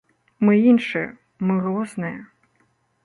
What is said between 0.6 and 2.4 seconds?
іншыя, мы розныя.